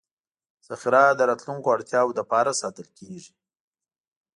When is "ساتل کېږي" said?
2.61-3.33